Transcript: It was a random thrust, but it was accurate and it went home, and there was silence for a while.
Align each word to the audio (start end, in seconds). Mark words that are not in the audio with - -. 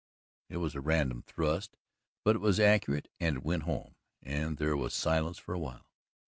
It 0.49 0.57
was 0.57 0.73
a 0.73 0.81
random 0.81 1.21
thrust, 1.21 1.77
but 2.25 2.35
it 2.35 2.39
was 2.39 2.59
accurate 2.59 3.07
and 3.19 3.37
it 3.37 3.43
went 3.43 3.61
home, 3.69 3.93
and 4.23 4.57
there 4.57 4.75
was 4.75 4.95
silence 4.95 5.37
for 5.37 5.53
a 5.53 5.59
while. 5.59 5.85